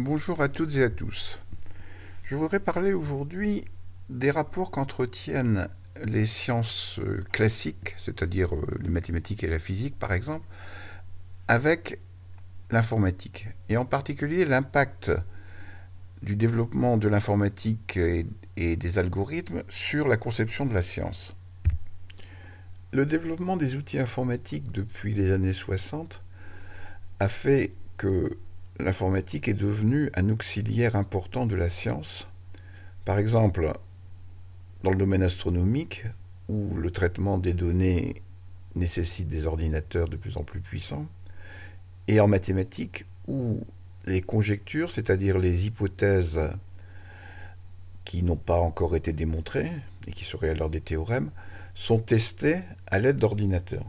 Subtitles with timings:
[0.00, 1.40] Bonjour à toutes et à tous.
[2.22, 3.64] Je voudrais parler aujourd'hui
[4.08, 5.68] des rapports qu'entretiennent
[6.04, 10.46] les sciences euh, classiques, c'est-à-dire euh, les mathématiques et la physique par exemple,
[11.48, 11.98] avec
[12.70, 13.48] l'informatique.
[13.68, 15.10] Et en particulier l'impact
[16.22, 18.24] du développement de l'informatique et,
[18.56, 21.36] et, des algorithmes sur la conception de la science.
[22.92, 26.22] Le développement des outils informatiques depuis les années 60
[27.18, 28.38] a fait que
[28.78, 32.28] l'informatique est devenue un auxiliaire important de la science.
[33.04, 33.72] Par exemple,
[34.82, 36.04] dans le domaine astronomique,
[36.48, 38.22] où le traitement des données
[38.74, 41.06] nécessite des ordinateurs de plus en plus puissants,
[42.06, 43.66] et en mathématiques, où
[44.06, 46.40] les conjectures, c'est-à-dire les hypothèses
[48.04, 49.70] qui n'ont pas encore été démontrées,
[50.06, 51.30] et qui seraient alors des théorèmes,
[51.74, 53.84] sont testées à l'aide d'ordinateurs.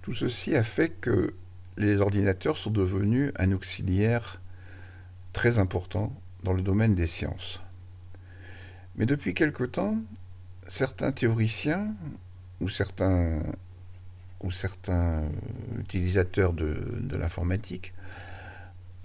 [0.00, 1.34] Tout ceci a fait que
[1.76, 4.40] les ordinateurs sont devenus un auxiliaire
[5.32, 7.62] très important dans le domaine des sciences.
[8.96, 9.96] Mais depuis quelque temps,
[10.68, 11.94] certains théoriciens
[12.60, 13.40] ou certains,
[15.78, 17.94] utilisateurs de, de l'informatique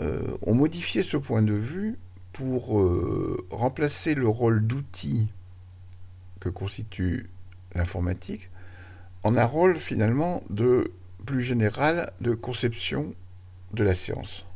[0.00, 1.98] euh, ont modifié ce point de vue
[2.32, 5.26] pour euh, remplacer le rôle d'outil
[6.40, 7.30] que constitue
[7.74, 8.50] l'informatique
[9.22, 10.92] en un rôle finalement de
[11.26, 13.12] plus générale de conception
[13.72, 14.46] de la science.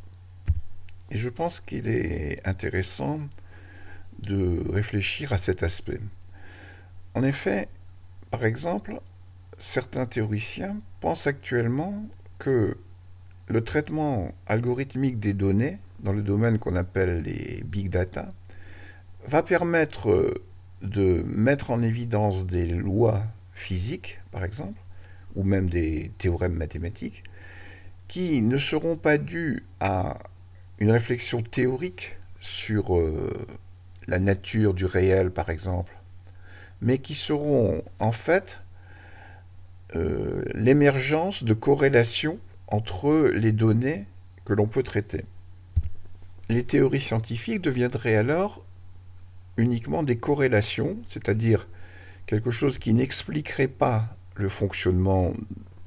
[1.11, 3.21] Et je pense qu'il est intéressant
[4.21, 6.01] de réfléchir à cet aspect.
[7.15, 7.69] En effet,
[8.31, 9.01] par exemple,
[9.59, 12.07] certains théoriciens pensent actuellement
[12.39, 12.77] que
[13.49, 18.33] le traitement algorithmique des données dans le domaine qu'on appelle les big data
[19.27, 20.33] va permettre
[20.83, 24.81] de mettre en évidence des lois physiques, par exemple,
[25.34, 27.25] ou même des théorèmes mathématiques,
[28.09, 30.19] qui ne seront pas dus à
[30.78, 33.31] une réflexion théorique sur euh,
[34.09, 35.97] la nature du réel, par exemple,
[36.81, 38.60] mais qui seront en fait
[39.94, 42.38] euh, l'émergence de corrélations
[42.69, 44.06] entre les données
[44.44, 45.25] que l'on peut traiter.
[46.49, 48.65] Les théories scientifiques deviendraient alors
[49.56, 51.69] uniquement des corrélations, c'est-à-dire
[52.26, 55.33] quelque chose qui n'expliquerait pas le fonctionnement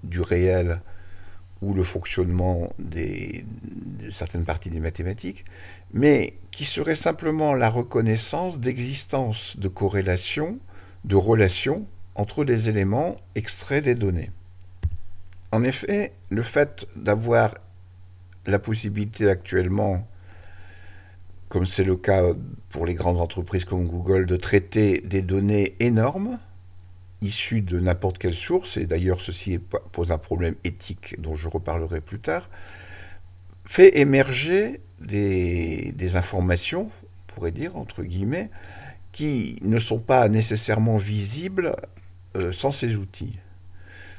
[0.04, 0.82] du réel
[1.62, 3.46] ou le fonctionnement des,
[4.04, 5.46] de certaines parties des mathématiques,
[5.94, 10.60] mais qui serait simplement la reconnaissance d'existence de corrélations,
[11.06, 14.32] de relations entre des éléments extraits des données.
[15.52, 17.54] En effet, le fait d'avoir
[18.46, 20.06] la possibilité actuellement,
[21.48, 22.24] comme c'est le cas
[22.70, 26.40] pour les grandes entreprises comme Google, de traiter des données énormes,
[27.24, 29.60] issus de n'importe quelle source, et d'ailleurs ceci
[29.92, 32.50] pose un problème éthique dont je reparlerai plus tard,
[33.66, 38.50] fait émerger des, informations, on pourrait dire, entre guillemets,
[39.12, 41.76] qui ne sont pas nécessairement visibles
[42.36, 43.40] euh, sans ces outils.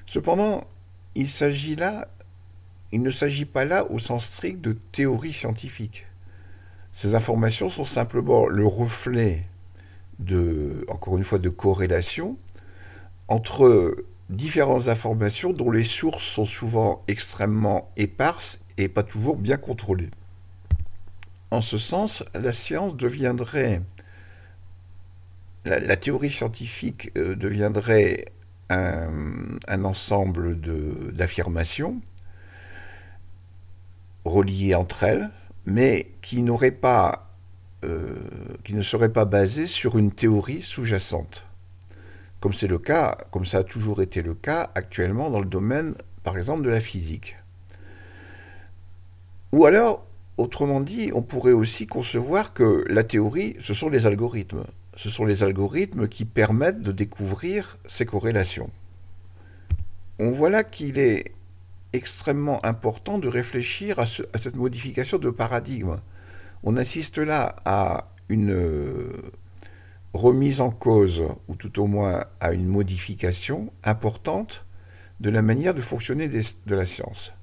[0.06, 0.64] Cependant,
[1.14, 6.06] il ne s'agit pas là au sens strict de théorie scientifique.
[6.93, 9.44] Ces informations sont simplement le reflet
[10.20, 12.37] de, encore une fois, de corrélation
[13.29, 13.97] entre
[14.31, 20.11] différentes informations dont les sources sont souvent extrêmement éparses et pas toujours bien contrôlées.
[21.51, 23.81] En ce sens, la science deviendrait,
[25.65, 28.25] la, théorie scientifique euh, deviendrait
[28.71, 30.61] un, ensemble
[31.12, 32.01] d'affirmations
[34.25, 35.31] reliées entre elles,
[35.67, 37.31] mais qui n'aurait pas,
[37.85, 38.19] euh,
[38.65, 41.47] qui ne serait pas basées sur une théorie sous-jacente
[42.44, 45.94] comme c'est le cas, comme ça a toujours été le cas actuellement dans le domaine,
[46.25, 47.38] par exemple, de la physique.
[49.53, 50.05] Ou alors,
[50.37, 54.65] autrement dit, on pourrait aussi concevoir que la théorie, ce sont les algorithmes.
[54.94, 58.69] Ce sont les algorithmes qui permettent de découvrir ces corrélations.
[60.19, 61.32] On voit là qu'il est
[61.94, 65.96] extrêmement important de réfléchir à, à, cette modification de paradigme.
[66.62, 68.52] On assiste là à une
[70.14, 74.64] remise en cause, ou tout au moins à une modification importante
[75.20, 77.34] de la manière de fonctionner de la science.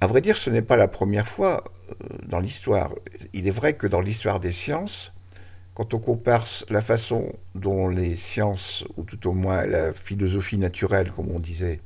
[0.00, 1.94] À vrai dire, ce n'est pas la première fois euh,
[2.26, 2.94] dans l'histoire.
[3.32, 5.14] Il est vrai que dans l'histoire des sciences,
[5.72, 11.10] quand on compare la façon dont les sciences, ou tout au moins la philosophie naturelle,
[11.10, 11.80] comme on disait,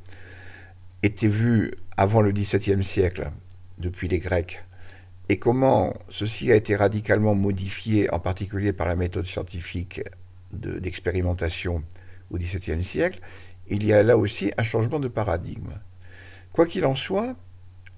[1.03, 3.31] étaient vues avant le XVIIe siècle,
[3.79, 4.61] depuis les Grecs,
[5.29, 10.03] et comment ceci a été radicalement modifié, en particulier par la méthode scientifique
[10.53, 11.83] d'expérimentation
[12.31, 13.21] au XVIIe siècle,
[13.69, 15.75] il y a là aussi un changement de paradigme.
[16.53, 17.37] Quoi qu'il en soit,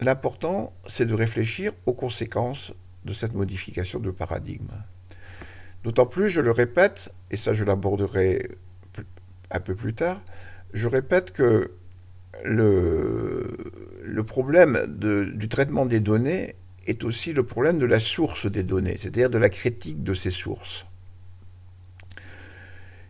[0.00, 2.72] l'important, c'est de réfléchir aux conséquences
[3.04, 4.72] de cette modification de paradigme.
[5.84, 8.48] D'autant plus, je le répète, et ça je l'aborderai
[9.50, 10.20] un peu plus tard,
[10.72, 11.72] je répète que
[12.44, 16.54] le, problème du traitement des données
[16.86, 20.30] est aussi le problème de la source des données, c'est-à-dire de la critique de ces
[20.30, 20.86] sources.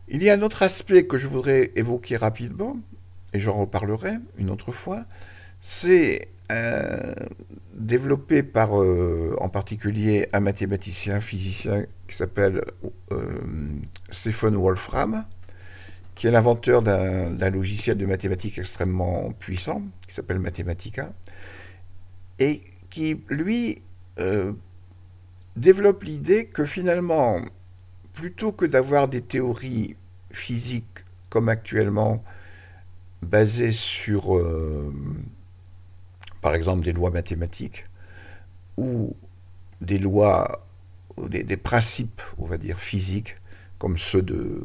[0.09, 2.77] Il y a un autre aspect que je voudrais évoquer rapidement,
[3.33, 5.05] et j'en reparlerai une autre fois,
[5.61, 7.13] c'est euh,
[7.75, 12.61] développé par euh, en particulier un mathématicien, physicien qui s'appelle
[13.13, 13.39] euh,
[14.11, 15.25] Stephen Wolfram,
[16.17, 21.13] qui est l'inventeur d'un logiciel de mathématiques extrêmement puissant, qui s'appelle Mathematica,
[22.39, 23.83] et qui, lui,
[25.57, 27.41] développe l'idée que finalement,
[28.13, 29.97] plutôt que d'avoir des théories
[30.31, 32.23] physiques comme actuellement
[33.23, 34.93] basées sur, euh,
[36.41, 37.85] par exemple, des lois mathématiques
[38.77, 39.15] ou
[39.81, 40.67] des lois,
[41.29, 43.37] des, des principes, on va dire, physiques,
[43.79, 44.25] comme ceux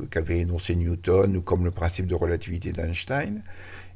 [0.09, 3.41] qu'avait énoncé Newton ou comme le principe de relativité d'Einstein,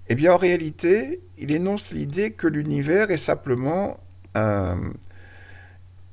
[0.08, 4.00] eh bien en réalité, il énonce l'idée que l'univers est simplement
[4.36, 4.94] un,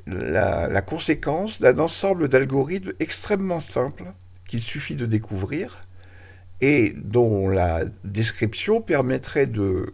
[0.07, 4.13] la, conséquence d'un ensemble d'algorithmes extrêmement simples
[4.47, 5.83] qu'il suffit de découvrir
[6.61, 9.93] et dont la description permettrait de,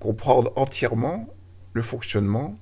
[0.00, 1.28] comprendre entièrement
[1.72, 2.56] le fonctionnement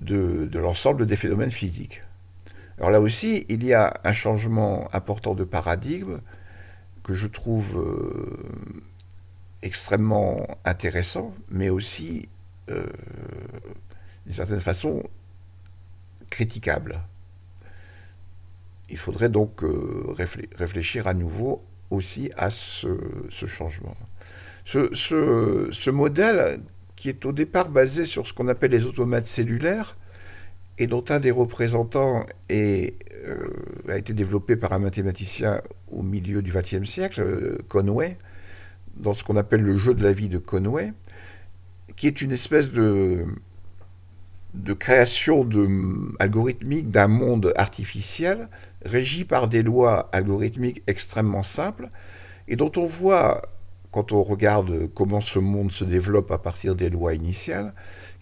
[0.00, 2.02] de, de l'ensemble des phénomènes physiques.
[2.78, 6.20] Alors là aussi, il y a un changement important de paradigme
[7.02, 8.52] que je trouve euh,
[9.62, 12.28] extrêmement intéressant, mais aussi
[12.70, 12.86] euh,
[14.24, 15.02] d'une certaine façon,
[16.28, 17.00] critiquable.
[18.90, 20.14] Il faudrait donc euh,
[20.54, 22.88] réfléchir à nouveau aussi à ce,
[23.30, 23.96] changement.
[24.64, 26.60] Ce, modèle,
[26.94, 29.96] qui est au départ basé sur ce qu'on appelle les automates cellulaires,
[30.76, 32.90] et dont un des représentants euh,
[33.88, 38.18] a été développé par un mathématicien au milieu du XXe siècle, Conway,
[38.98, 40.92] dans ce qu'on appelle le jeu de la vie de Conway,
[41.96, 43.26] qui est une espèce de,
[44.78, 45.68] création de,
[46.18, 48.48] algorithmique d'un monde artificiel
[48.84, 51.88] régi par des lois algorithmiques extrêmement simples
[52.46, 53.42] et dont on voit,
[53.90, 57.74] quand on regarde comment ce monde se développe à partir des lois initiales,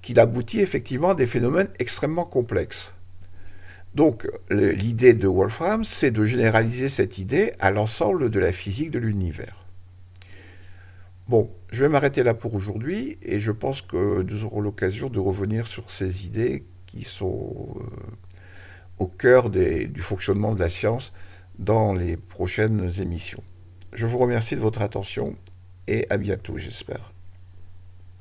[0.02, 2.92] qu'il aboutit effectivement à des phénomènes extrêmement complexes.
[3.94, 8.98] Donc l'idée de Wolfram, c'est de généraliser cette idée à l'ensemble de la physique de
[8.98, 9.65] l'univers.
[11.28, 15.18] Bon, je vais m'arrêter là pour aujourd'hui et je pense que nous aurons l'occasion de
[15.18, 17.82] revenir sur ces idées qui sont euh,
[18.98, 21.12] au cœur du fonctionnement de la science
[21.58, 23.42] dans les prochaines émissions.
[23.92, 25.34] Je vous remercie de votre attention
[25.88, 27.15] et à bientôt, j'espère.